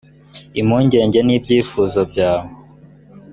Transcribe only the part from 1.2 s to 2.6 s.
n ibyifuzo byawe